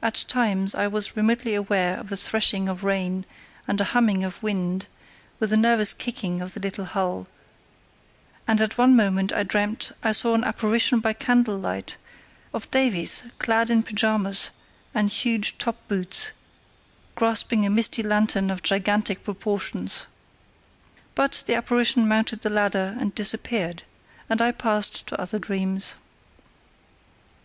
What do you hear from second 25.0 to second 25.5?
to other